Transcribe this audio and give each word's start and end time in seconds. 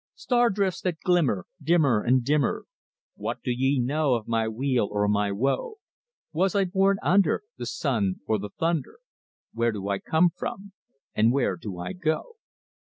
"Star 0.15 0.49
drifts 0.49 0.81
that 0.81 0.99
glimmer 1.01 1.45
Dimmer 1.61 2.01
and 2.01 2.23
dimmer, 2.25 2.65
What 3.13 3.43
do 3.43 3.51
ye 3.51 3.77
know 3.79 4.15
of 4.15 4.27
my 4.27 4.47
weal 4.47 4.87
or 4.89 5.07
my 5.07 5.31
woe? 5.31 5.75
Was 6.33 6.55
I 6.55 6.65
born 6.65 6.97
under 7.03 7.43
The 7.57 7.67
sun 7.67 8.15
or 8.25 8.39
the 8.39 8.49
thunder? 8.49 8.97
What 9.53 9.73
do 9.73 9.89
I 9.89 9.99
come 9.99 10.31
from? 10.35 10.71
and 11.13 11.31
where 11.31 11.55
do 11.55 11.77
I 11.77 11.93
go? 11.93 12.37